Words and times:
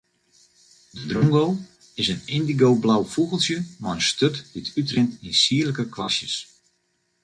De 0.91 1.05
drongo 1.07 1.55
is 1.99 2.07
in 2.13 2.21
yndigoblau 2.35 3.01
fûgeltsje 3.13 3.57
mei 3.81 3.93
in 3.95 4.05
sturt 4.09 4.37
dy't 4.51 4.71
útrint 4.79 5.13
yn 5.27 5.35
sierlike 5.41 5.85
kwastjes. 5.93 6.35